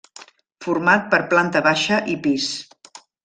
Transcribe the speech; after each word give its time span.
Format 0.67 1.05
per 1.11 1.19
planta 1.35 1.63
baixa 1.69 2.01
i 2.15 2.17
pis. 2.25 2.49